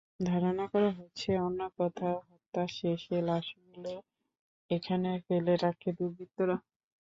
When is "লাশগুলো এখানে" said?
3.27-5.09